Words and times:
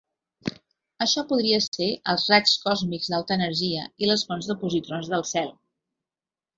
Això 1.05 1.23
podria 1.33 1.59
ser 1.65 1.91
els 2.15 2.25
raigs 2.33 2.55
còsmics 2.65 3.13
d'alta 3.13 3.39
energia 3.39 3.87
i 4.07 4.13
les 4.13 4.27
fonts 4.33 4.53
de 4.53 4.61
positrons 4.67 5.15
del 5.17 5.31
cel. 5.37 5.57